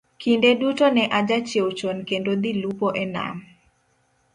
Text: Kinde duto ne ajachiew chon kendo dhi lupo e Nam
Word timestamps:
Kinde 0.21 0.49
duto 0.61 0.85
ne 0.95 1.03
ajachiew 1.19 1.69
chon 1.79 1.97
kendo 2.09 2.31
dhi 2.41 2.51
lupo 2.63 2.87
e 3.03 3.05
Nam 3.15 3.35